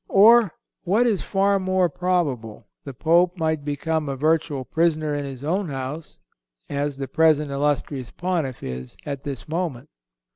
Or, 0.09 0.55
what 0.83 1.05
is 1.05 1.21
far 1.21 1.59
more 1.59 1.87
probable, 1.87 2.65
the 2.85 2.93
Pope 2.95 3.37
might 3.37 3.63
become 3.63 4.09
a 4.09 4.15
virtual 4.15 4.65
prisoner 4.65 5.13
in 5.13 5.25
his 5.25 5.43
own 5.43 5.69
house, 5.69 6.19
as 6.67 6.97
the 6.97 7.07
present 7.07 7.51
illustrious 7.51 8.09
Pontiff 8.09 8.63
is 8.63 8.97
at 9.05 9.23
this 9.25 9.47
moment. 9.47 9.89